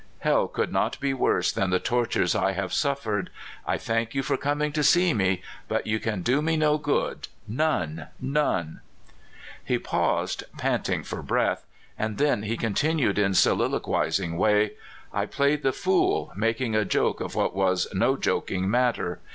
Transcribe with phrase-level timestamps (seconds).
[0.21, 3.29] Hell could not be worse than the tor tures I have suffered!
[3.67, 7.27] I thank you for coming to see me, but you can do me no good—
[7.47, 9.11] none, none I"
[9.63, 11.67] He paused, panting for breath;
[11.99, 14.71] and then he con tinued in soliloquizing way:''
[15.13, 19.19] I played the fool, making a joke of what was no joking matter.